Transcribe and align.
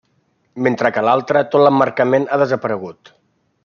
Mentre 0.67 0.91
que 0.95 1.03
l’altra, 1.09 1.45
tot 1.55 1.65
l’emmarcament 1.67 2.29
ha 2.33 2.43
desaparegut. 2.47 3.19